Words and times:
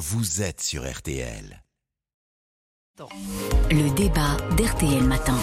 vous 0.00 0.40
êtes 0.40 0.62
sur 0.62 0.90
RTL. 0.90 1.62
Le 3.70 3.94
débat 3.94 4.38
d'RTL 4.56 5.04
Matin. 5.04 5.36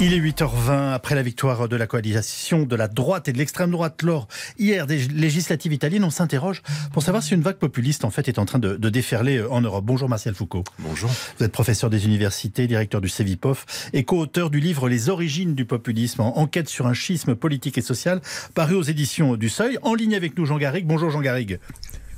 Il 0.00 0.12
est 0.12 0.20
8h20 0.20 0.92
après 0.92 1.14
la 1.14 1.22
victoire 1.22 1.66
de 1.66 1.74
la 1.74 1.86
coalition 1.86 2.64
de 2.64 2.76
la 2.76 2.88
droite 2.88 3.28
et 3.28 3.32
de 3.32 3.38
l'extrême 3.38 3.70
droite 3.70 4.02
lors 4.02 4.28
hier 4.58 4.86
des 4.86 4.98
législatives 5.08 5.72
italiennes. 5.72 6.04
On 6.04 6.10
s'interroge 6.10 6.62
pour 6.92 7.02
savoir 7.02 7.22
si 7.22 7.32
une 7.32 7.40
vague 7.40 7.56
populiste 7.56 8.04
en 8.04 8.10
fait 8.10 8.28
est 8.28 8.38
en 8.38 8.44
train 8.44 8.58
de, 8.58 8.76
déferler 8.90 9.42
en 9.42 9.62
Europe. 9.62 9.86
Bonjour 9.86 10.10
Martial 10.10 10.34
Foucault. 10.34 10.64
Bonjour. 10.80 11.10
Vous 11.38 11.44
êtes 11.46 11.52
professeur 11.52 11.88
des 11.88 12.04
universités, 12.04 12.66
directeur 12.66 13.00
du 13.00 13.08
CEVIPOF 13.08 13.88
et 13.94 14.04
co-auteur 14.04 14.50
du 14.50 14.60
livre 14.60 14.90
Les 14.90 15.08
origines 15.08 15.54
du 15.54 15.64
populisme, 15.64 16.20
enquête 16.20 16.68
sur 16.68 16.86
un 16.86 16.94
schisme 16.94 17.34
politique 17.34 17.78
et 17.78 17.82
social, 17.82 18.20
paru 18.52 18.74
aux 18.74 18.82
éditions 18.82 19.36
du 19.36 19.48
Seuil. 19.48 19.78
En 19.80 19.94
ligne 19.94 20.16
avec 20.16 20.36
nous 20.36 20.44
Jean 20.44 20.58
Garrigue. 20.58 20.86
Bonjour 20.86 21.08
Jean 21.08 21.22
Garrigue. 21.22 21.58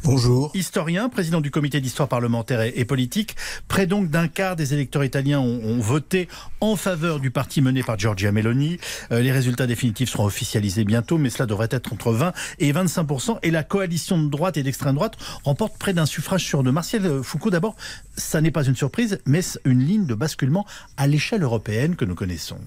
Bonjour. 0.07 0.53
Historien, 0.55 1.09
président 1.09 1.41
du 1.41 1.51
comité 1.51 1.81
d'histoire 1.81 2.09
parlementaire 2.09 2.61
et, 2.61 2.85
politique. 2.85 3.35
Près 3.67 3.89
donc 3.89 4.09
d'un 4.09 4.29
quart 4.29 4.55
des 4.55 4.73
électeurs 4.73 5.03
italiens 5.03 5.41
ont, 5.41 5.81
voté 5.81 6.29
en 6.61 6.77
faveur 6.77 7.19
du 7.19 7.33
parti 7.33 7.61
mené 7.61 7.83
par 7.83 7.99
Giorgia 7.99 8.31
Meloni. 8.31 8.79
Euh, 9.11 9.21
les 9.21 9.33
résultats 9.33 9.67
définitifs 9.67 10.11
seront 10.11 10.27
officialisés 10.27 10.85
bientôt, 10.85 11.19
mais 11.19 11.29
cela 11.29 11.47
devrait 11.47 11.67
être 11.73 11.93
entre 11.93 12.13
20 12.13 12.33
et 12.61 12.73
25% 12.73 13.39
Et 13.43 13.51
la 13.51 13.65
coalition 13.65 14.23
de 14.23 14.29
droite 14.29 14.57
et 14.57 14.63
d'extrême 14.63 14.95
droite 14.95 15.17
remporte 15.43 15.77
près 15.77 15.93
d'un 15.93 16.07
suffrage 16.07 16.45
sur 16.45 16.63
deux. 16.63 16.71
Martial 16.71 17.25
Foucault, 17.25 17.51
d'abord, 17.51 17.75
ça 18.17 18.41
n'est 18.41 18.53
pas 18.53 18.65
une 18.65 18.77
surprise, 18.77 19.19
mais 19.27 19.41
une 19.65 19.83
ligne 19.83 20.07
de 20.07 20.15
basculement 20.15 20.67
à 20.97 21.09
l'échelle 21.09 21.43
européenne 21.43 21.97
que 21.97 22.05
nous 22.05 22.15
connaissons. 22.15 22.61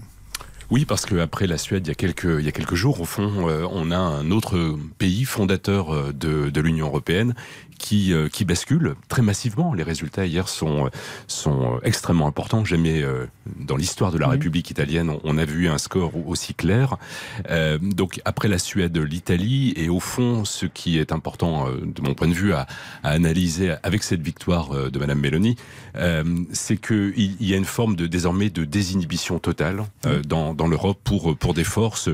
Oui, 0.71 0.85
parce 0.85 1.07
qu'après 1.07 1.47
la 1.47 1.57
Suède, 1.57 1.87
il 1.87 1.89
y, 1.89 1.91
a 1.91 1.95
quelques, 1.95 2.25
il 2.25 2.45
y 2.45 2.47
a 2.47 2.51
quelques 2.51 2.75
jours, 2.75 3.01
au 3.01 3.05
fond, 3.05 3.49
euh, 3.49 3.65
on 3.71 3.89
a 3.89 3.97
un 3.97 4.29
autre 4.29 4.77
pays 4.99 5.25
fondateur 5.25 5.91
euh, 5.91 6.13
de, 6.13 6.51
de 6.51 6.61
l'Union 6.61 6.85
européenne 6.85 7.33
qui, 7.79 8.13
euh, 8.13 8.27
qui 8.27 8.45
bascule 8.45 8.93
très 9.07 9.23
massivement. 9.23 9.73
Les 9.73 9.81
résultats 9.81 10.27
hier 10.27 10.47
sont, 10.47 10.91
sont 11.25 11.79
extrêmement 11.81 12.27
importants. 12.27 12.66
Jamais 12.66 13.03
dans 13.57 13.77
l'histoire 13.77 14.11
de 14.11 14.19
la 14.19 14.27
République 14.27 14.69
italienne, 14.69 15.11
on, 15.23 15.38
a 15.38 15.45
vu 15.45 15.69
un 15.69 15.77
score 15.77 16.11
aussi 16.27 16.53
clair. 16.53 16.97
donc 17.81 18.22
après 18.25 18.49
la 18.49 18.59
Suède, 18.59 18.97
l'Italie, 18.97 19.73
et 19.77 19.88
au 19.88 20.01
fond, 20.01 20.44
ce 20.44 20.66
qui 20.66 20.99
est 20.99 21.13
important 21.13 21.69
de 21.69 22.01
mon 22.01 22.13
point 22.13 22.27
de 22.27 22.33
vue 22.33 22.53
à, 22.53 22.67
à 23.03 23.11
analyser 23.11 23.73
avec 23.81 24.03
cette 24.03 24.22
victoire 24.22 24.91
de 24.91 24.99
Madame 24.99 25.19
Meloni, 25.19 25.55
c'est 26.51 26.77
qu'il 26.77 27.13
il 27.16 27.47
y 27.47 27.53
a 27.53 27.57
une 27.57 27.66
forme 27.66 27.95
de 27.95 28.07
désormais 28.07 28.49
de 28.49 28.66
désinhibition 28.66 29.39
totale 29.39 29.85
dans 30.27 30.58
dans 30.59 30.67
l'Europe 30.67 30.99
pour, 31.03 31.53
des 31.53 31.63
forces 31.63 32.09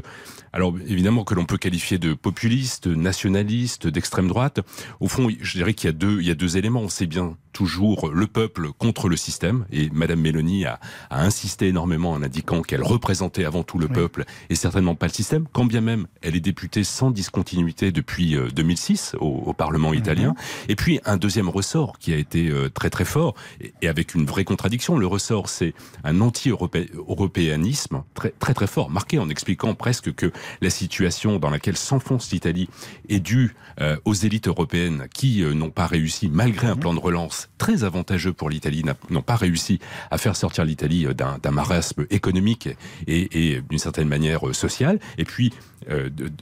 alors 0.55 0.73
évidemment 0.87 1.25
que 1.25 1.35
l'on 1.35 1.43
peut 1.43 1.57
qualifier 1.57 1.97
de 1.97 2.13
populiste, 2.13 2.87
nationaliste, 2.87 3.87
d'extrême 3.87 4.29
droite. 4.29 4.61
Au 5.01 5.09
fond, 5.09 5.29
je 5.41 5.57
dirais 5.57 5.73
qu'il 5.73 5.87
y 5.87 5.89
a 5.89 5.93
deux, 5.93 6.21
il 6.21 6.27
y 6.27 6.31
a 6.31 6.35
deux 6.35 6.55
éléments. 6.55 6.79
On 6.79 6.87
sait 6.87 7.07
bien 7.07 7.35
toujours 7.51 8.09
le 8.13 8.27
peuple 8.27 8.71
contre 8.77 9.07
le 9.07 9.15
système, 9.15 9.65
et 9.71 9.89
Madame 9.93 10.19
Mélanie 10.19 10.65
a, 10.65 10.79
a 11.09 11.21
insisté 11.23 11.67
énormément 11.67 12.11
en 12.11 12.21
indiquant 12.21 12.61
qu'elle 12.61 12.83
représentait 12.83 13.45
avant 13.45 13.63
tout 13.63 13.79
le 13.79 13.87
peuple 13.87 14.25
et 14.49 14.55
certainement 14.55 14.95
pas 14.95 15.07
le 15.07 15.13
système, 15.13 15.45
quand 15.53 15.63
bien 15.63 15.79
même 15.79 16.07
elle 16.21 16.35
est 16.35 16.41
députée 16.41 16.83
sans 16.83 17.11
discontinuité 17.11 17.93
depuis 17.93 18.35
2006 18.53 19.15
euh, 19.15 19.19
au, 19.19 19.53
Parlement 19.53 19.91
mhm. 19.91 19.97
italien. 19.97 20.35
Et 20.67 20.75
puis 20.75 20.99
un 21.05 21.15
deuxième 21.15 21.47
ressort 21.47 21.97
qui 21.97 22.11
a 22.13 22.17
été 22.17 22.49
euh, 22.49 22.69
très 22.69 22.89
très 22.89 23.05
fort 23.05 23.35
et, 23.61 23.87
avec 23.87 24.15
une 24.15 24.25
vraie 24.25 24.43
contradiction. 24.43 24.97
Le 24.97 25.07
ressort, 25.07 25.47
c'est 25.47 25.73
un 26.03 26.19
anti-européanisme 26.19 28.03
très 28.13 28.33
très 28.37 28.53
très 28.53 28.67
fort, 28.67 28.89
marqué 28.89 29.17
en 29.17 29.29
expliquant 29.29 29.75
presque 29.75 30.13
que 30.13 30.31
la 30.61 30.69
situation 30.69 31.39
dans 31.39 31.49
laquelle 31.49 31.77
s'enfonce 31.77 32.31
l'Italie 32.31 32.69
est 33.09 33.19
due 33.19 33.55
euh, 33.81 33.97
aux 34.05 34.13
élites 34.13 34.47
européennes 34.47 35.07
qui 35.13 35.43
euh, 35.43 35.53
n'ont 35.53 35.69
pas 35.69 35.87
réussi, 35.87 36.29
malgré 36.29 36.67
un 36.67 36.75
mhm. 36.75 36.79
plan 36.79 36.93
de 36.93 36.99
relance 36.99 37.49
très 37.57 37.83
avantageux 37.83 38.33
pour 38.33 38.49
l'Italie, 38.49 38.83
n'ont 39.09 39.21
pas 39.21 39.35
réussi 39.35 39.79
à 40.11 40.17
faire 40.17 40.35
sortir 40.35 40.63
l'Italie 40.63 41.05
euh, 41.05 41.13
d'un 41.13 41.51
marasme 41.51 42.05
économique 42.09 42.69
et, 43.07 43.61
d'une 43.69 43.79
certaine 43.79 44.07
manière 44.07 44.53
sociale. 44.53 44.99
Et 45.17 45.25
puis, 45.25 45.53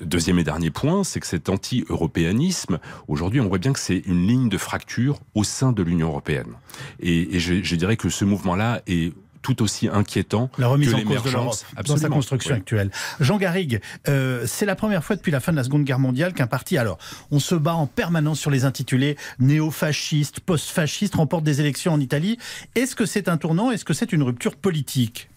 deuxième 0.01 0.39
et 0.39 0.44
dernier 0.44 0.69
point, 0.69 1.03
c'est 1.03 1.19
que 1.19 1.28
cet 1.28 1.49
anti-européanisme, 1.49 2.79
aujourd'hui, 3.07 3.41
on 3.41 3.47
voit 3.47 3.57
bien 3.57 3.73
que 3.73 3.79
c'est 3.79 4.03
une 4.05 4.28
ligne 4.28 4.49
de 4.49 4.57
fracture 4.57 5.19
au 5.35 5.44
sein 5.44 5.72
de 5.72 5.83
l'Union 5.83 6.07
européenne. 6.07 6.53
Et, 6.99 7.39
je 7.39 7.75
dirais 7.75 7.97
que 7.97 8.09
ce 8.09 8.25
mouvement-là 8.25 8.81
est 8.88 9.13
tout 9.43 9.61
aussi 9.61 9.87
inquiétant 9.87 10.49
la 10.57 10.67
remise 10.67 10.91
que 10.91 10.95
en 10.95 11.03
cause 11.03 11.23
de 11.23 11.29
l'Europe 11.29 11.55
dans 11.85 11.97
sa 11.97 12.09
construction 12.09 12.55
actuelle. 12.55 12.89
Jean 13.19 13.37
Garrigue, 13.37 13.81
euh, 14.07 14.43
c'est 14.47 14.65
la 14.65 14.75
première 14.75 15.03
fois 15.03 15.15
depuis 15.15 15.31
la 15.31 15.39
fin 15.39 15.51
de 15.51 15.57
la 15.57 15.63
Seconde 15.63 15.83
Guerre 15.83 15.99
mondiale 15.99 16.33
qu'un 16.33 16.47
parti, 16.47 16.77
alors 16.77 16.97
on 17.29 17.39
se 17.39 17.53
bat 17.53 17.75
en 17.75 17.85
permanence 17.85 18.39
sur 18.39 18.49
les 18.49 18.65
intitulés 18.65 19.17
néo-fascistes, 19.39 20.39
post-fascistes, 20.39 21.15
remporte 21.15 21.43
des 21.43 21.59
élections 21.59 21.93
en 21.93 21.99
Italie. 21.99 22.39
Est-ce 22.73 22.95
que 22.95 23.05
c'est 23.05 23.27
un 23.27 23.37
tournant? 23.37 23.69
Est-ce 23.69 23.85
que 23.85 23.93
c'est 23.93 24.13
une 24.13 24.23
rupture 24.23 24.55
politique? 24.55 25.29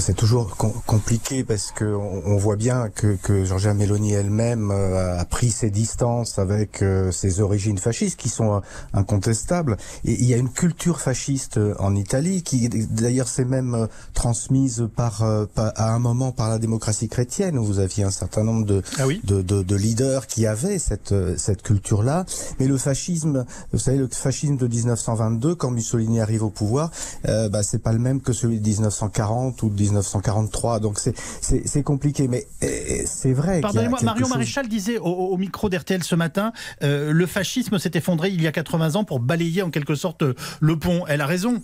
C'est 0.00 0.14
toujours 0.14 0.56
compliqué 0.56 1.44
parce 1.44 1.72
que 1.72 1.84
on, 1.84 2.36
voit 2.36 2.56
bien 2.56 2.88
que, 2.88 3.16
que 3.16 3.44
Giorgia 3.44 3.74
Meloni 3.74 4.12
elle-même 4.12 4.70
euh, 4.70 5.18
a 5.18 5.24
pris 5.24 5.50
ses 5.50 5.70
distances 5.70 6.38
avec 6.38 6.82
euh, 6.82 7.10
ses 7.10 7.40
origines 7.40 7.78
fascistes 7.78 8.18
qui 8.18 8.28
sont 8.28 8.56
euh, 8.56 8.60
incontestables. 8.92 9.76
Et 10.04 10.12
il 10.12 10.24
y 10.24 10.34
a 10.34 10.36
une 10.36 10.50
culture 10.50 11.00
fasciste 11.00 11.58
en 11.78 11.94
Italie 11.96 12.42
qui 12.42 12.68
d'ailleurs 12.68 13.28
s'est 13.28 13.44
même 13.44 13.88
transmise 14.14 14.88
par, 14.94 15.22
à 15.22 15.92
un 15.92 15.98
moment 15.98 16.32
par 16.32 16.48
la 16.48 16.58
démocratie 16.58 17.08
chrétienne 17.08 17.58
où 17.58 17.64
vous 17.64 17.78
aviez 17.78 18.04
un 18.04 18.10
certain 18.10 18.44
nombre 18.44 18.66
de, 18.66 18.82
ah 18.98 19.04
de, 19.24 19.42
de, 19.42 19.62
de, 19.62 19.76
leaders 19.76 20.26
qui 20.26 20.46
avaient 20.46 20.78
cette, 20.78 21.14
cette 21.36 21.62
culture-là. 21.62 22.24
Mais 22.60 22.66
le 22.66 22.76
fascisme, 22.78 23.44
vous 23.72 23.78
savez, 23.78 23.98
le 23.98 24.08
fascisme 24.08 24.56
de 24.56 24.66
1922, 24.66 25.54
quand 25.54 25.70
Mussolini 25.70 26.20
arrive 26.20 26.42
au 26.42 26.50
pouvoir, 26.50 26.90
euh, 27.26 27.48
bah, 27.48 27.62
c'est 27.62 27.82
pas 27.82 27.92
le 27.92 27.98
même 27.98 28.20
que 28.20 28.32
celui 28.32 28.60
de 28.60 28.68
1940 28.68 29.62
ou 29.62 29.70
1943. 29.78 30.80
Donc 30.80 30.98
c'est 30.98 31.82
compliqué, 31.82 32.28
mais 32.28 32.46
eh, 32.62 33.04
c'est 33.06 33.32
vrai. 33.32 33.60
Pardonnez-moi, 33.60 34.00
Marion 34.02 34.28
Maréchal 34.28 34.68
disait 34.68 34.98
au, 34.98 35.36
micro 35.36 35.68
d'RTL 35.68 36.02
ce 36.02 36.14
matin, 36.14 36.52
euh, 36.82 37.12
le 37.12 37.26
fascisme 37.26 37.78
s'est 37.78 37.92
effondré 37.94 38.30
il 38.30 38.42
y 38.42 38.46
a 38.46 38.52
80 38.52 38.96
ans 38.96 39.04
pour 39.04 39.20
balayer 39.20 39.62
en 39.62 39.70
quelque 39.70 39.94
sorte 39.94 40.24
le 40.60 40.78
pont. 40.78 41.04
Elle 41.06 41.20
a 41.20 41.26
raison. 41.26 41.62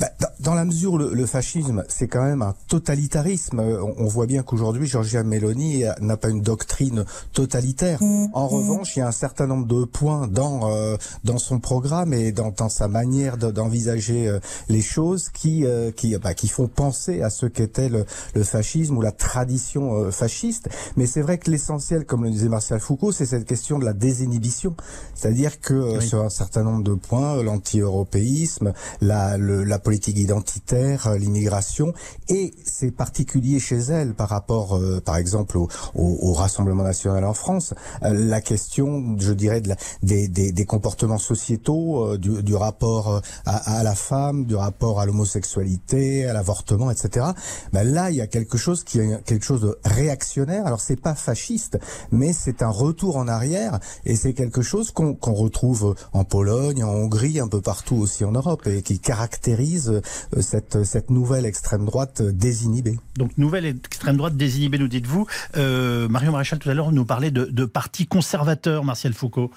Bah, 0.00 0.08
dans 0.44 0.54
la 0.54 0.66
mesure 0.66 0.92
où 0.92 0.98
le, 0.98 1.26
fascisme, 1.26 1.84
c'est 1.88 2.06
quand 2.06 2.22
même 2.22 2.42
un 2.42 2.54
totalitarisme. 2.68 3.60
Euh, 3.60 3.82
on, 3.96 4.06
voit 4.06 4.26
bien 4.26 4.42
qu'aujourd'hui, 4.42 4.86
Giorgia 4.86 5.22
Meloni 5.22 5.84
n'a 6.00 6.16
pas 6.18 6.28
une 6.28 6.42
doctrine 6.42 7.06
totalitaire. 7.32 8.00
En 8.34 8.46
revanche, 8.46 8.94
il 8.94 8.98
y 8.98 9.02
a 9.02 9.08
un 9.08 9.12
certain 9.12 9.46
nombre 9.46 9.66
de 9.66 9.84
points 9.84 10.28
dans 10.28 10.70
euh, 10.70 10.96
dans 11.24 11.38
son 11.38 11.58
programme 11.58 12.12
et 12.12 12.30
dans, 12.30 12.50
dans 12.50 12.68
sa 12.68 12.88
manière 12.88 13.38
d'envisager 13.38 14.28
euh, 14.28 14.38
les 14.68 14.82
choses 14.82 15.30
qui 15.30 15.64
qui 15.96 16.16
bah, 16.18 16.34
qui 16.34 16.48
font 16.48 16.68
penser 16.68 17.22
à 17.22 17.30
ce 17.30 17.46
qu'était 17.46 17.88
le, 17.88 18.04
le, 18.34 18.44
fascisme 18.44 18.98
ou 18.98 19.00
la 19.00 19.12
tradition 19.12 20.10
fasciste. 20.10 20.68
Mais 20.96 21.06
c'est 21.06 21.22
vrai 21.22 21.38
que 21.38 21.50
l'essentiel, 21.50 22.04
comme 22.04 22.22
le 22.22 22.30
disait 22.30 22.50
Martial 22.50 22.80
Foucault, 22.80 23.12
c'est 23.12 23.26
cette 23.26 23.46
question 23.46 23.78
de 23.78 23.84
la 23.86 23.94
désinhibition, 23.94 24.76
c'est-à-dire 25.14 25.60
que 25.60 26.00
sur 26.00 26.22
un 26.22 26.30
certain 26.30 26.62
nombre 26.64 26.84
de 26.84 26.94
points, 26.94 27.42
l'anti-européisme, 27.42 28.74
la, 29.00 29.38
le, 29.38 29.64
la 29.64 29.78
politique 29.78 30.18
identitaire, 30.18 30.33
euh, 30.72 31.18
l'immigration, 31.18 31.92
et 32.28 32.54
c'est 32.64 32.90
particulier 32.90 33.60
chez 33.60 33.78
elle 33.78 34.14
par 34.14 34.28
rapport, 34.28 34.76
euh, 34.76 35.00
par 35.00 35.16
exemple, 35.16 35.58
au, 35.58 35.68
au, 35.94 36.32
Rassemblement 36.32 36.82
national 36.82 37.24
en 37.24 37.34
France, 37.34 37.74
euh, 38.02 38.12
la 38.12 38.40
question, 38.40 39.16
je 39.18 39.32
dirais, 39.32 39.60
de 39.60 39.68
la, 39.68 39.76
des, 40.02 40.28
des, 40.28 40.52
des, 40.52 40.64
comportements 40.64 41.18
sociétaux, 41.18 42.16
du, 42.16 42.42
du, 42.42 42.54
rapport 42.54 43.22
à, 43.46 43.78
à, 43.78 43.82
la 43.82 43.94
femme, 43.94 44.46
du 44.46 44.56
rapport 44.56 45.00
à 45.00 45.06
l'homosexualité, 45.06 46.26
à 46.26 46.32
l'avortement, 46.32 46.90
etc. 46.90 47.26
Ben 47.72 47.84
là, 47.84 48.10
il 48.10 48.16
y 48.16 48.20
a 48.20 48.26
quelque 48.26 48.58
chose 48.58 48.84
qui 48.84 48.98
est 48.98 49.22
quelque 49.24 49.44
chose 49.44 49.60
de 49.60 49.78
réactionnaire. 49.84 50.66
Alors 50.66 50.80
c'est 50.80 51.00
pas 51.00 51.14
fasciste, 51.14 51.78
mais 52.10 52.32
c'est 52.32 52.62
un 52.62 52.68
retour 52.68 53.16
en 53.16 53.28
arrière, 53.28 53.78
et 54.04 54.16
c'est 54.16 54.32
quelque 54.32 54.62
chose 54.62 54.90
qu'on 54.90 55.14
qu'on 55.14 55.34
retrouve 55.34 55.94
en 56.12 56.24
Pologne, 56.24 56.82
en 56.82 56.90
Hongrie, 56.90 57.40
un 57.40 57.48
peu 57.48 57.60
partout 57.60 57.96
aussi 57.96 58.24
en 58.24 58.32
Europe, 58.32 58.66
et 58.66 58.82
qui 58.82 58.98
caractérise 58.98 59.90
euh, 59.90 60.00
cette, 60.40 60.84
cette 60.84 61.10
nouvelle 61.10 61.46
extrême 61.46 61.84
droite 61.84 62.22
désinhibée. 62.22 62.98
Donc 63.16 63.36
nouvelle 63.38 63.66
extrême 63.66 64.16
droite 64.16 64.36
désinhibée, 64.36 64.78
nous 64.78 64.88
dites-vous. 64.88 65.26
Euh, 65.56 66.08
Marion 66.08 66.32
Maréchal 66.32 66.58
tout 66.58 66.70
à 66.70 66.74
l'heure 66.74 66.92
nous 66.92 67.04
parlait 67.04 67.30
de, 67.30 67.44
de 67.44 67.64
partis 67.64 68.06
conservateurs, 68.06 68.84
Martial 68.84 69.12
Foucault. 69.12 69.50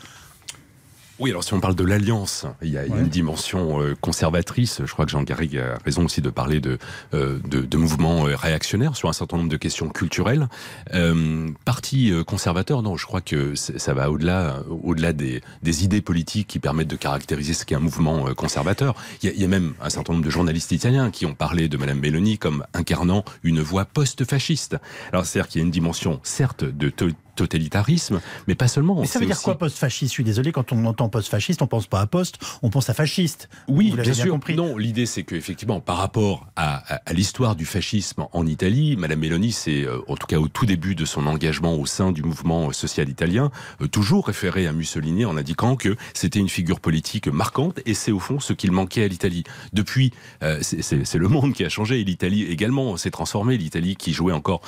Oui, 1.19 1.31
alors 1.31 1.43
si 1.43 1.55
on 1.55 1.59
parle 1.59 1.73
de 1.73 1.83
l'alliance, 1.83 2.45
il 2.61 2.69
y 2.69 2.77
a, 2.77 2.85
une 2.85 3.07
dimension 3.07 3.81
euh, 3.81 3.95
conservatrice. 3.99 4.81
Je 4.85 4.91
crois 4.91 5.05
que 5.05 5.11
Jean 5.11 5.23
Garrigue 5.23 5.57
a 5.57 5.79
raison 5.83 6.05
aussi 6.05 6.21
de 6.21 6.29
parler 6.29 6.59
de, 6.59 6.77
euh, 7.15 7.39
de, 7.43 7.61
de, 7.61 7.77
mouvements 7.77 8.27
euh, 8.27 8.35
réactionnaires 8.35 8.95
sur 8.95 9.09
un 9.09 9.13
certain 9.13 9.37
nombre 9.37 9.49
de 9.49 9.57
questions 9.57 9.89
culturelles. 9.89 10.47
Euh, 10.93 11.49
parti 11.65 12.13
conservateur, 12.27 12.83
non, 12.83 12.97
je 12.97 13.07
crois 13.07 13.21
que 13.21 13.55
ça 13.55 13.93
va 13.95 14.11
au-delà 14.11 14.59
au-delà 14.83 15.11
des, 15.11 15.41
des, 15.63 15.83
idées 15.83 16.01
politiques 16.01 16.47
qui 16.47 16.59
permettent 16.59 16.89
de 16.89 16.95
caractériser 16.95 17.53
ce 17.53 17.65
qu'est 17.65 17.75
un 17.75 17.79
mouvement 17.79 18.33
conservateur. 18.35 18.93
Il 19.23 19.29
y, 19.29 19.31
a, 19.31 19.35
il 19.35 19.41
y, 19.41 19.45
a, 19.45 19.47
même 19.47 19.73
un 19.81 19.89
certain 19.89 20.13
nombre 20.13 20.25
de 20.25 20.29
journalistes 20.29 20.71
italiens 20.71 21.09
qui 21.09 21.25
ont 21.25 21.33
parlé 21.33 21.67
de 21.67 21.77
Madame 21.77 21.99
Meloni 21.99 22.37
comme 22.37 22.63
incarnant 22.75 23.25
une 23.41 23.61
voix 23.61 23.85
post-fasciste. 23.85 24.77
Alors 25.11 25.25
c'est-à-dire 25.25 25.49
qu'il 25.49 25.61
y 25.61 25.63
a 25.63 25.65
une 25.65 25.71
dimension, 25.71 26.19
certes, 26.21 26.63
de 26.63 26.89
totalitarisme, 27.37 28.19
mais 28.47 28.55
pas 28.55 28.67
seulement. 28.67 28.99
Mais 28.99 29.07
ça 29.07 29.19
veut 29.19 29.25
dire 29.25 29.41
quoi 29.41 29.57
post-fasciste? 29.57 30.11
Je 30.11 30.13
suis 30.13 30.23
désolé, 30.23 30.51
quand 30.51 30.73
on 30.73 30.85
entend 30.85 31.07
post-fasciste, 31.07 31.61
on 31.61 31.67
pense 31.67 31.87
pas 31.87 32.01
à 32.01 32.07
post, 32.07 32.39
on 32.63 32.69
pense 32.69 32.89
à 32.89 32.93
fasciste. 32.93 33.47
Oui, 33.69 33.91
bien 33.91 34.13
sûr. 34.13 34.31
compris. 34.31 34.55
Non, 34.55 34.75
l'idée 34.75 35.05
c'est 35.05 35.23
qu'effectivement, 35.23 35.79
par 35.79 35.97
rapport 35.97 36.47
à, 36.55 36.83
l'histoire 37.13 37.55
du 37.55 37.65
fascisme 37.65 38.25
en 38.33 38.45
Italie, 38.45 38.97
Madame 38.97 39.19
Meloni, 39.19 39.51
c'est 39.51 39.83
euh, 39.83 39.99
en 40.07 40.15
tout 40.15 40.27
cas 40.27 40.37
au 40.39 40.47
tout 40.47 40.65
début 40.65 40.95
de 40.95 41.05
son 41.05 41.27
engagement 41.27 41.75
au 41.75 41.85
sein 41.85 42.11
du 42.11 42.23
mouvement 42.23 42.71
social 42.71 43.07
italien, 43.07 43.51
euh, 43.81 43.87
toujours 43.87 44.27
référé 44.27 44.67
à 44.67 44.73
Mussolini 44.73 45.23
en 45.25 45.37
indiquant 45.37 45.75
que 45.75 45.95
c'était 46.13 46.39
une 46.39 46.49
figure 46.49 46.79
politique 46.79 47.27
marquante 47.27 47.79
et 47.85 47.93
c'est 47.93 48.11
au 48.11 48.19
fond 48.19 48.39
ce 48.39 48.53
qu'il 48.53 48.71
manquait 48.71 49.03
à 49.03 49.07
l'Italie. 49.07 49.43
Depuis, 49.73 50.11
euh, 50.43 50.59
c'est 50.61 51.15
le 51.15 51.27
monde 51.27 51.53
qui 51.53 51.63
a 51.63 51.69
changé 51.69 52.01
et 52.01 52.03
l'Italie 52.03 52.43
également 52.43 52.97
s'est 52.97 53.11
transformée. 53.11 53.57
L'Italie 53.57 53.95
qui 53.95 54.13
jouait 54.13 54.33
encore 54.33 54.61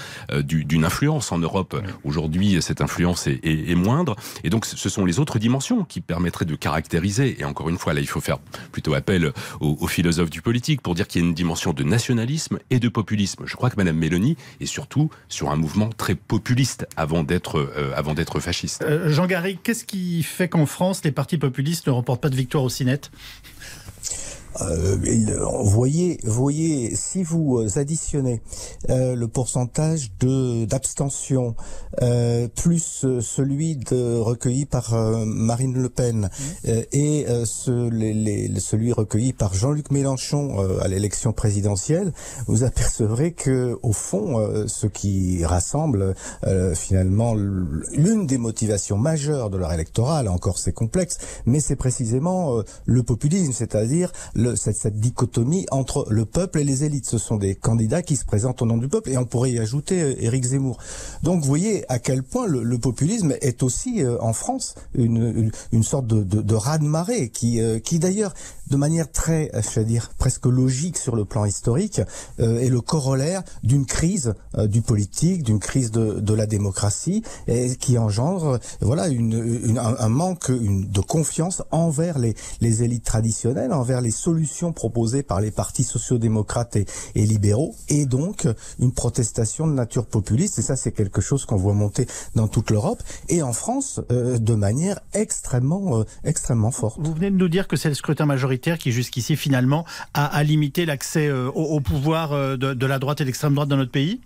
d'une 0.44 0.86
influence 0.86 1.32
en 1.32 1.40
Europe, 1.40 1.82
aujourd'hui 2.04 2.59
cette 2.62 2.82
influence 2.82 3.28
est, 3.28 3.76
moindre. 3.76 4.16
Et 4.44 4.50
donc 4.50 4.66
ce 4.66 4.90
sont 4.90 5.06
les 5.06 5.20
autres 5.20 5.40
dimensions 5.40 5.84
qui 5.84 6.02
permettraient 6.02 6.46
de 6.46 6.56
caractériser, 6.56 7.40
et 7.40 7.46
encore 7.46 7.70
une 7.70 7.78
fois 7.78 7.94
là 7.94 8.02
il 8.02 8.08
faut 8.08 8.22
faire 8.22 8.40
plutôt 8.72 8.94
appel 8.94 9.32
aux, 9.60 9.88
philosophes 9.88 10.30
du 10.30 10.42
politique 10.42 10.82
pour 10.82 10.96
dire 10.96 11.08
qu'il 11.08 11.22
y 11.22 11.24
a 11.24 11.28
une 11.28 11.34
dimension 11.34 11.74
de 11.74 11.84
nationalisme 11.84 12.60
et 12.70 12.80
de 12.80 12.90
populisme. 12.90 13.44
Je 13.46 13.56
crois 13.56 13.70
que 13.70 13.76
Madame 13.78 13.98
Mélanie 13.98 14.38
est 14.60 14.66
surtout 14.66 15.10
sur 15.28 15.50
un 15.52 15.56
mouvement 15.56 15.90
très 15.90 16.16
populiste 16.16 16.88
avant 16.96 17.24
d'être 17.24 17.60
euh, 17.60 17.92
avant 17.96 18.14
d'être 18.14 18.40
fasciste. 18.40 18.84
Euh, 18.84 19.10
Jean 19.10 19.26
Garry, 19.26 19.58
qu'est-ce 19.64 19.86
qui 19.86 20.24
fait 20.24 20.48
qu'en 20.48 20.66
France 20.66 21.02
les 21.04 21.12
partis 21.12 21.38
populistes 21.38 21.88
ne 21.88 21.92
remportent 21.92 22.22
pas 22.22 22.30
de 22.30 22.36
victoire 22.36 22.64
au 22.64 22.70
Cinet 22.70 23.02
euh, 23.02 24.39
voyez, 25.64 26.20
voyez, 26.24 26.96
si 26.96 27.24
vous 27.24 27.60
euh, 27.60 27.80
additionnez 27.80 28.42
euh, 28.90 29.16
le 29.16 29.28
pourcentage 29.28 30.12
de 30.20 30.66
d'abstention 30.66 31.56
euh, 32.02 32.48
plus 32.48 33.06
euh, 33.06 33.22
celui 33.22 33.78
de 33.78 34.18
recueilli 34.18 34.66
par 34.66 34.94
Marine 35.26 35.74
Le 35.74 35.90
Pen 35.90 36.30
mmh. 36.30 36.70
et 36.92 37.26
ce, 37.46 37.90
les, 37.90 38.14
les, 38.14 38.60
celui 38.60 38.92
recueilli 38.94 39.34
par 39.34 39.54
Jean-Luc 39.54 39.92
Mélenchon 39.92 40.58
à 40.82 40.88
l'élection 40.88 41.34
présidentielle, 41.34 42.14
vous 42.48 42.64
apercevrez 42.64 43.34
que 43.34 43.78
au 43.84 43.92
fond, 43.92 44.66
ce 44.68 44.88
qui 44.88 45.44
rassemble 45.46 46.16
finalement 46.76 47.34
l'une 47.36 48.26
des 48.26 48.38
motivations 48.38 48.98
majeures 48.98 49.50
de 49.50 49.58
leur 49.58 49.72
électorat, 49.74 50.24
encore 50.30 50.58
c'est 50.58 50.74
complexe, 50.74 51.18
mais 51.46 51.60
c'est 51.60 51.76
précisément 51.76 52.62
le 52.86 53.04
populisme, 53.04 53.54
c'est-à-dire 53.54 54.12
cette, 54.56 55.00
dichotomie 55.00 55.66
entre 55.72 56.06
le 56.10 56.26
peuple 56.26 56.60
et 56.60 56.64
les 56.64 56.84
élites. 56.84 57.06
Ce 57.06 57.18
sont 57.18 57.38
des 57.38 57.56
candidats 57.56 58.02
qui 58.02 58.16
se 58.16 58.26
présentent 58.26 58.62
au 58.62 58.66
nom 58.66 58.78
du 58.78 58.88
peuple 58.88 59.10
et 59.10 59.18
on 59.18 59.26
pourrait 59.26 59.52
y 59.52 59.60
ajouter 59.60 60.02
euh, 60.02 60.16
Éric 60.20 60.44
Zemmour. 60.46 60.78
Donc 61.24 61.42
vous 61.42 61.48
voyez 61.48 61.86
à 61.92 62.00
quel 62.00 62.24
point 62.24 62.48
le, 62.48 62.78
populisme 62.78 63.34
est 63.42 63.62
aussi 63.64 64.04
euh, 64.04 64.18
en 64.22 64.34
France 64.34 64.76
une, 64.94 65.52
sorte 65.84 66.08
de, 66.08 66.24
de, 66.24 66.42
de 66.42 66.56
raz-de-marée 66.56 67.30
qui, 67.30 67.62
euh, 67.62 67.80
qui 67.80 68.00
d'ailleurs 68.00 68.34
de 68.70 68.78
manière 68.78 69.12
très, 69.12 69.52
je 69.54 69.80
vais 69.80 69.86
dire, 69.86 70.12
presque 70.18 70.46
logique 70.46 70.98
sur 70.98 71.16
le 71.16 71.26
plan 71.26 71.46
historique, 71.46 72.02
est 72.38 72.70
le 72.70 72.82
corollaire 72.82 73.42
d'une 73.64 73.86
crise 73.88 74.36
du 74.56 74.82
politique, 74.82 75.44
d'une 75.44 75.60
crise 75.60 75.92
de, 75.92 76.34
la 76.34 76.46
démocratie, 76.46 77.24
et 77.48 77.76
qui 77.76 77.98
engendre 77.98 78.60
voilà 78.80 79.06
un, 79.06 80.10
manque 80.10 80.52
de 80.52 81.00
confiance 81.02 81.64
envers 81.72 82.20
les, 82.20 82.84
élites 82.84 83.04
traditionnelles, 83.04 83.74
envers 83.74 84.02
les 84.02 84.12
solutions 84.30 84.74
proposées 84.74 85.24
par 85.24 85.42
les 85.42 85.50
partis 85.50 85.84
sociaux-démocrates 85.84 86.76
et, 86.76 86.86
libéraux, 87.16 87.76
et 87.88 88.06
donc 88.06 88.48
une 88.80 88.94
protestation 88.94 89.66
de 89.66 89.74
nature 89.74 90.06
populiste. 90.06 90.60
Et 90.60 90.62
ça, 90.62 90.76
c'est 90.76 90.92
quelque 90.92 91.20
chose 91.20 91.46
qu'on 91.46 91.56
voit 91.58 91.74
monter 91.74 92.06
dans 92.36 92.48
toute 92.48 92.70
l'Europe 92.70 93.02
et 93.28 93.42
en 93.42 93.54
France 93.54 94.00
euh, 94.12 94.38
de 94.38 94.54
manière 94.54 95.00
extrêmement, 95.14 96.00
euh, 96.00 96.04
extrêmement 96.24 96.72
forte. 96.72 97.00
Vous 97.00 97.14
venez 97.14 97.32
de 97.32 97.38
nous 97.38 97.50
dire 97.50 97.68
que 97.68 97.76
c'est 97.76 97.90
le 97.90 97.96
scrutin 97.96 98.28
majoritaire 98.28 98.78
qui, 98.78 98.92
jusqu'ici, 98.92 99.36
finalement, 99.36 99.84
a, 100.14 100.44
limité 100.44 100.86
l'accès 100.86 101.28
euh, 101.28 101.50
au, 101.50 101.80
pouvoir 101.80 102.58
de 102.58 102.86
la 102.86 103.00
droite 103.00 103.22
et 103.22 103.24
de 103.24 103.30
l'extrême 103.30 103.56
droite 103.56 103.70
dans 103.70 103.78
notre 103.78 103.92
pays? 103.92 104.22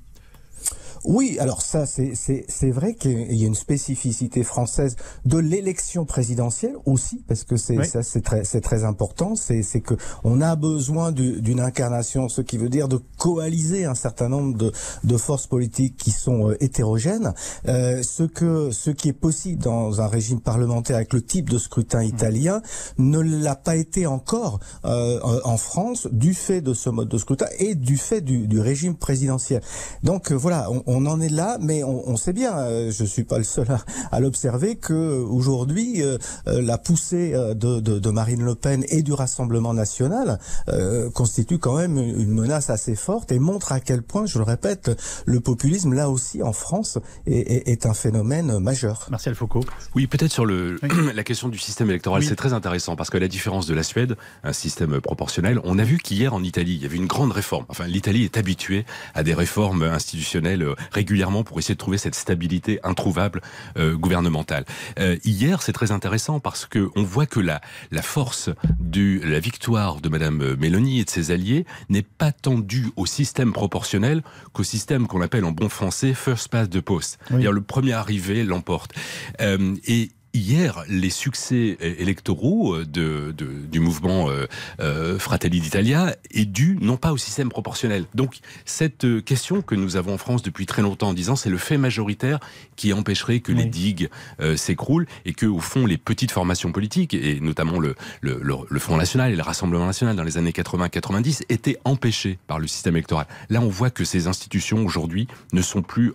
Oui, 1.05 1.37
alors 1.39 1.61
ça, 1.61 1.85
c'est 1.85 2.71
vrai 2.71 2.95
qu'il 2.95 3.33
y 3.33 3.43
a 3.43 3.47
une 3.47 3.55
spécificité 3.55 4.43
française 4.43 4.95
de 5.25 5.37
l'élection 5.37 6.05
présidentielle 6.05 6.75
aussi, 6.85 7.23
parce 7.27 7.43
que 7.43 7.57
c'est 7.57 7.83
ça, 7.83 8.03
c'est 8.03 8.21
très, 8.21 8.43
c'est 8.43 8.61
très 8.61 8.83
important. 8.83 9.35
C'est 9.35 9.81
que 9.81 9.95
on 10.23 10.41
a 10.41 10.55
besoin 10.55 11.11
d'une 11.11 11.59
incarnation, 11.59 12.29
ce 12.29 12.41
qui 12.41 12.57
veut 12.57 12.69
dire 12.69 12.87
de 12.87 12.99
coaliser 13.17 13.85
un 13.85 13.95
certain 13.95 14.29
nombre 14.29 14.57
de, 14.57 14.71
de 15.03 15.17
forces 15.17 15.47
politiques 15.47 15.97
qui 15.97 16.11
sont 16.11 16.49
euh, 16.49 16.63
hétérogènes. 16.63 17.33
Euh, 17.67 18.01
ce 18.03 18.23
que 18.23 18.71
ce 18.71 18.89
qui 18.89 19.09
est 19.09 19.13
possible 19.13 19.61
dans 19.61 20.01
un 20.01 20.07
régime 20.07 20.39
parlementaire 20.39 20.95
avec 20.95 21.13
le 21.13 21.21
type 21.21 21.49
de 21.49 21.57
scrutin 21.57 22.01
mmh. 22.01 22.07
italien 22.07 22.61
ne 22.97 23.19
l'a 23.19 23.55
pas 23.55 23.75
été 23.75 24.05
encore 24.05 24.59
euh, 24.85 25.19
en 25.43 25.57
France 25.57 26.07
du 26.11 26.33
fait 26.33 26.61
de 26.61 26.73
ce 26.73 26.89
mode 26.89 27.09
de 27.09 27.17
scrutin 27.17 27.47
et 27.59 27.75
du 27.75 27.97
fait 27.97 28.21
du, 28.21 28.47
du 28.47 28.59
régime 28.59 28.95
présidentiel. 28.95 29.61
Donc 30.03 30.31
euh, 30.31 30.35
voilà, 30.35 30.69
on, 30.71 30.83
on 30.85 30.92
en 31.05 31.21
est 31.21 31.29
là, 31.29 31.57
mais 31.61 31.83
on, 31.83 32.07
on 32.09 32.17
sait 32.17 32.33
bien, 32.33 32.57
euh, 32.57 32.91
je 32.91 33.05
suis 33.05 33.23
pas 33.23 33.37
le 33.37 33.43
seul 33.43 33.69
à, 33.69 33.81
à 34.11 34.19
l'observer, 34.19 34.75
que 34.75 35.21
aujourd'hui 35.21 36.01
euh, 36.01 36.17
euh, 36.47 36.61
la 36.61 36.77
poussée 36.77 37.31
de, 37.31 37.79
de, 37.79 37.99
de, 37.99 38.09
Marine 38.09 38.43
Le 38.43 38.55
Pen 38.55 38.83
et 38.89 39.01
du 39.01 39.13
Rassemblement 39.13 39.73
national 39.73 40.39
euh, 40.69 41.09
constitue 41.09 41.57
quand 41.57 41.77
même 41.77 41.97
une 41.97 42.31
menace 42.31 42.69
assez 42.69 42.95
forte 42.95 43.31
et 43.31 43.39
montre 43.39 43.71
à 43.71 43.79
quel 43.79 44.01
point, 44.03 44.25
je 44.25 44.37
le 44.37 44.43
répète, 44.43 44.91
le 45.25 45.39
populisme 45.39 45.93
là 45.93 46.09
aussi 46.09 46.43
en 46.43 46.53
France 46.53 46.99
est, 47.25 47.37
est, 47.37 47.67
est 47.69 47.85
un 47.85 47.93
phénomène 47.93 48.59
majeur. 48.59 49.07
Martial 49.09 49.35
Foucault. 49.35 49.63
Oui, 49.95 50.07
peut-être 50.07 50.31
sur 50.31 50.45
le 50.45 50.79
la 51.13 51.23
question 51.23 51.49
du 51.49 51.57
système 51.57 51.89
électoral, 51.89 52.21
oui. 52.21 52.27
c'est 52.27 52.35
très 52.35 52.53
intéressant 52.53 52.95
parce 52.95 53.09
que 53.09 53.17
la 53.17 53.27
différence 53.27 53.65
de 53.65 53.73
la 53.73 53.83
Suède, 53.83 54.15
un 54.43 54.53
système 54.53 55.01
proportionnel, 55.01 55.59
on 55.63 55.79
a 55.79 55.83
vu 55.83 55.97
qu'hier 55.97 56.33
en 56.33 56.43
Italie, 56.43 56.75
il 56.75 56.81
y 56.81 56.85
avait 56.85 56.97
une 56.97 57.07
grande 57.07 57.31
réforme. 57.31 57.65
Enfin, 57.69 57.87
l'Italie 57.87 58.23
est 58.23 58.37
habituée 58.37 58.85
à 59.13 59.23
des 59.23 59.33
réformes 59.33 59.83
institutionnelles 59.83 60.65
régulièrement 60.91 61.43
pour 61.43 61.59
essayer 61.59 61.75
de 61.75 61.79
trouver 61.79 61.97
cette 61.97 62.15
stabilité 62.15 62.79
introuvable 62.83 63.41
euh, 63.77 63.95
gouvernementale. 63.95 64.65
Euh, 64.99 65.17
hier, 65.23 65.61
c'est 65.61 65.73
très 65.73 65.91
intéressant 65.91 66.39
parce 66.39 66.65
que 66.65 66.89
on 66.95 67.03
voit 67.03 67.25
que 67.25 67.39
la, 67.39 67.61
la 67.91 68.01
force 68.01 68.49
de 68.79 69.19
la 69.23 69.39
victoire 69.39 70.01
de 70.01 70.09
Madame 70.09 70.55
Mélanie 70.55 70.99
et 70.99 71.05
de 71.05 71.09
ses 71.09 71.31
alliés 71.31 71.65
n'est 71.89 72.03
pas 72.03 72.31
tant 72.31 72.57
due 72.57 72.91
au 72.95 73.05
système 73.05 73.53
proportionnel 73.53 74.21
qu'au 74.51 74.63
système 74.63 75.07
qu'on 75.07 75.21
appelle 75.21 75.45
en 75.45 75.51
bon 75.51 75.69
français 75.69 76.13
first 76.13 76.49
past 76.49 76.71
the 76.71 76.81
post. 76.81 77.17
Oui. 77.21 77.27
C'est-à-dire 77.29 77.51
le 77.51 77.61
premier 77.61 77.93
arrivé 77.93 78.43
l'emporte. 78.43 78.93
Euh, 79.41 79.75
et 79.85 80.09
hier, 80.33 80.83
les 80.87 81.09
succès 81.09 81.77
électoraux 81.79 82.75
euh, 82.75 82.85
de, 82.85 83.33
de, 83.37 83.45
du 83.45 83.79
mouvement 83.79 84.29
euh, 84.29 84.47
euh, 84.79 85.19
Fratelli 85.19 85.61
d'Italia 85.61 86.15
est 86.31 86.45
dû 86.45 86.77
non 86.81 86.97
pas 86.97 87.11
au 87.11 87.17
système 87.17 87.49
proportionnel. 87.49 88.05
Donc 88.15 88.39
cette 88.65 89.05
euh, 89.05 89.21
question 89.21 89.61
que 89.61 89.75
nous 89.75 89.95
avons 89.95 90.15
en 90.15 90.17
France 90.17 90.41
depuis 90.41 90.65
très 90.65 90.81
longtemps 90.81 91.09
en 91.09 91.13
disant 91.13 91.35
c'est 91.35 91.49
le 91.49 91.57
fait 91.57 91.77
majoritaire 91.77 92.39
qui 92.75 92.93
empêcherait 92.93 93.39
que 93.39 93.51
oui. 93.51 93.59
les 93.59 93.65
digues 93.65 94.09
euh, 94.39 94.57
s'écroulent 94.57 95.07
et 95.25 95.33
que 95.33 95.45
au 95.45 95.59
fond 95.59 95.85
les 95.85 95.97
petites 95.97 96.31
formations 96.31 96.71
politiques 96.71 97.13
et 97.13 97.39
notamment 97.39 97.79
le, 97.79 97.95
le, 98.21 98.39
le, 98.41 98.55
le 98.67 98.79
Front 98.79 98.97
National 98.97 99.31
et 99.31 99.35
le 99.35 99.43
Rassemblement 99.43 99.85
National 99.85 100.15
dans 100.15 100.23
les 100.23 100.37
années 100.37 100.51
80-90 100.51 101.43
étaient 101.49 101.77
empêchés 101.85 102.39
par 102.47 102.59
le 102.59 102.67
système 102.67 102.95
électoral. 102.95 103.27
Là 103.49 103.61
on 103.61 103.69
voit 103.69 103.91
que 103.91 104.03
ces 104.03 104.27
institutions 104.27 104.85
aujourd'hui 104.85 105.27
ne 105.51 105.61
sont 105.61 105.81
plus 105.81 106.13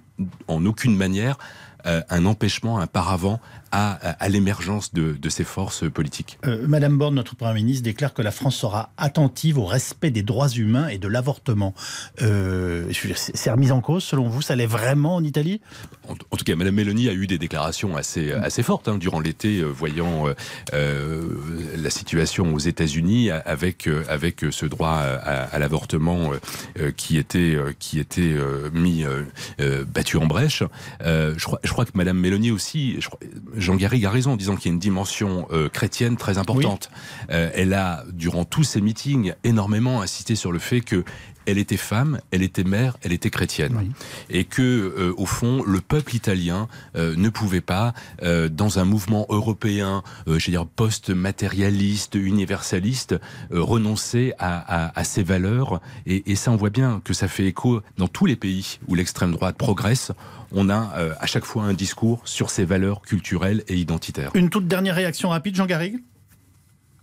en 0.49 0.67
aucune 0.67 0.97
manière 0.97 1.39
euh, 1.87 2.03
un 2.11 2.27
empêchement, 2.27 2.79
un 2.79 2.87
paravent 2.87 3.41
à, 3.71 3.93
à 3.93 4.29
l'émergence 4.31 4.95
de, 4.95 5.13
de, 5.13 5.29
ces 5.29 5.45
forces 5.45 5.89
politiques. 5.91 6.39
Euh, 6.47 6.65
Madame 6.67 6.97
Borne, 6.97 7.15
notre 7.15 7.37
Premier 7.37 7.55
ministre, 7.55 7.85
déclare 7.85 8.15
que 8.15 8.23
la 8.23 8.31
France 8.31 8.57
sera 8.57 8.91
attentive 8.97 9.59
au 9.59 9.67
respect 9.67 10.11
des 10.11 10.23
droits 10.23 10.49
humains 10.49 10.89
et 10.89 10.97
de 10.97 11.07
l'avortement. 11.07 11.75
Euh, 12.23 12.91
c'est 13.15 13.51
remis 13.51 13.71
en 13.71 13.83
cause, 13.83 14.05
selon 14.05 14.29
vous 14.29 14.41
Ça 14.41 14.57
l'est 14.57 14.67
vraiment 14.67 15.17
en 15.17 15.25
Italie? 15.25 15.61
En, 16.09 16.13
en, 16.13 16.37
tout 16.37 16.45
cas, 16.45 16.57
Madame 16.57 16.75
Mélanie 16.75 17.11
a 17.11 17.13
eu 17.13 17.27
des 17.27 17.37
déclarations 17.37 17.97
assez, 17.97 18.33
assez 18.33 18.63
fortes 18.63 18.89
hein, 18.89 18.97
durant 18.97 19.21
l'été, 19.21 19.63
voyant 19.63 20.25
la 20.73 21.91
situation 21.91 22.55
aux 22.55 22.59
États-Unis 22.59 23.31
avec, 23.31 23.89
avec 24.09 24.47
ce 24.51 24.67
droit 24.67 24.97
à, 24.97 25.43
à 25.45 25.59
l'avortement 25.59 26.31
qui 26.97 27.19
était, 27.19 27.57
qui 27.79 28.01
était 28.01 28.35
mis, 28.73 29.05
battu 29.93 30.17
en 30.17 30.27
brèche. 30.27 30.63
je 31.03 31.45
crois 31.45 31.61
je 31.69 31.73
crois 31.75 31.85
que 31.85 31.91
Madame 31.95 32.19
Mélanie 32.19 32.51
aussi, 32.51 32.99
Jean 33.55 33.77
Garrigue 33.77 34.07
a 34.07 34.11
raison 34.11 34.33
en 34.33 34.37
disant 34.37 34.57
qu'il 34.57 34.67
y 34.67 34.69
a 34.71 34.73
une 34.73 34.79
dimension 34.79 35.47
euh, 35.53 35.69
chrétienne 35.69 36.17
très 36.17 36.39
importante. 36.39 36.89
Oui. 36.91 37.27
Euh, 37.35 37.51
elle 37.55 37.75
a, 37.75 38.05
durant 38.13 38.47
tous 38.47 38.65
ses 38.65 38.81
meetings, 38.81 39.35
énormément 39.45 40.01
insisté 40.01 40.35
sur 40.35 40.51
le 40.51 40.59
fait 40.59 40.81
que 40.81 41.05
elle 41.49 41.57
était 41.57 41.79
femme, 41.79 42.21
elle 42.31 42.43
était 42.43 42.63
mère, 42.63 42.99
elle 43.03 43.13
était 43.13 43.31
chrétienne. 43.31 43.91
Et 44.29 44.45
que, 44.45 44.61
euh, 44.63 45.15
au 45.17 45.25
fond, 45.25 45.63
le 45.67 45.81
peuple 45.81 46.15
italien 46.15 46.69
euh, 46.95 47.15
ne 47.17 47.31
pouvait 47.31 47.63
pas, 47.63 47.95
euh, 48.23 48.51
dans 48.51 48.79
un 48.79 48.85
mouvement 48.85 49.25
européen, 49.31 50.03
je 50.27 50.33
veux 50.33 50.39
dire, 50.39 50.67
post-matérialiste, 50.67 52.17
universaliste, 52.17 53.17
renoncer 53.51 54.35
à, 54.39 54.99
à, 54.99 55.05
ses 55.05 55.23
valeurs. 55.23 55.81
Et, 56.05 56.31
et, 56.31 56.37
ça, 56.37 56.51
on 56.51 56.57
voit 56.57 56.69
bien 56.69 57.01
que 57.03 57.15
ça 57.15 57.29
fait 57.29 57.47
écho 57.47 57.81
dans 57.97 58.09
tous 58.09 58.27
les 58.27 58.37
pays 58.37 58.79
où 58.87 58.95
l'extrême 58.95 59.33
droite 59.33 59.57
progresse. 59.57 60.13
On 60.53 60.69
a 60.69 61.15
à 61.21 61.27
chaque 61.27 61.45
fois 61.45 61.58
un 61.65 61.75
discours 61.75 62.21
sur 62.25 62.51
ses 62.51 62.65
valeurs 62.65 63.03
culturelles 63.03 63.65
et 63.69 63.77
identitaires. 63.77 64.31
Une 64.35 64.51
toute 64.51 64.67
dernière 64.67 64.95
réaction 64.95 65.31
rapide, 65.31 65.55
Jean 65.55 65.67
Garrigue? 65.67 66.03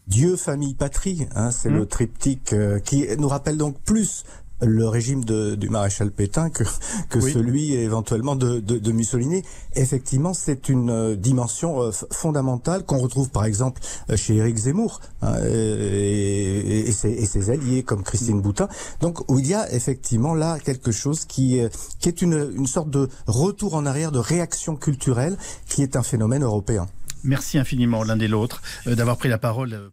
Dieu, 0.08 0.36
famille, 0.36 0.76
patrie, 0.76 1.28
hein, 1.34 1.50
c'est 1.50 1.70
le 1.70 1.82
mmh. 1.82 1.88
triptyque 1.88 2.54
euh, 2.54 2.80
qui 2.80 3.08
nous 3.18 3.28
rappelle 3.28 3.58
donc 3.58 3.80
plus 3.82 4.24
le 4.62 4.88
régime 4.88 5.26
de, 5.26 5.56
du 5.56 5.70
maréchal 5.70 6.12
Pétain 6.12 6.50
que, 6.50 6.64
que 7.10 7.20
celui 7.20 7.74
éventuellement 7.74 8.36
de, 8.36 8.60
de, 8.60 8.78
de 8.78 8.92
Mussolini. 8.92 9.44
Effectivement, 9.76 10.34
c'est 10.34 10.70
une 10.70 10.90
euh, 10.90 11.16
dimension 11.16 11.82
euh, 11.82 11.92
fondamentale 12.12 12.86
qu'on 12.86 12.98
retrouve 13.00 13.30
par 13.30 13.46
exemple 13.46 13.82
chez 14.16 14.36
Éric 14.36 14.58
Zemmour 14.58 15.02
hein, 15.22 15.36
et, 15.46 16.88
et, 16.88 16.92
ses, 16.92 17.12
et, 17.12 17.26
ses, 17.26 17.50
alliés 17.50 17.84
comme 17.84 18.04
Christine 18.04 18.42
Boutin. 18.42 18.68
Donc 19.02 19.30
où 19.30 19.40
il 19.40 19.48
y 19.48 19.54
a 19.54 19.72
effectivement 19.74 20.34
là 20.34 20.58
quelque 20.60 20.92
chose 20.92 21.26
qui, 21.26 21.60
qui 22.00 22.10
est 22.10 22.22
une, 22.22 22.52
une 22.56 22.68
sorte 22.68 22.90
de 22.90 23.10
retour 23.28 23.76
en 23.76 23.86
arrière, 23.86 24.12
de 24.12 24.20
réaction 24.20 24.76
culturelle 24.76 25.38
qui 25.68 25.84
est 25.84 25.96
un 25.96 26.04
phénomène 26.04 26.44
européen. 26.44 26.88
Merci 27.24 27.58
infiniment 27.58 28.04
l'un 28.04 28.20
et 28.20 28.28
l'autre 28.28 28.62
d'avoir 28.86 29.18
pris 29.18 29.30
la 29.30 29.38
parole. 29.38 29.92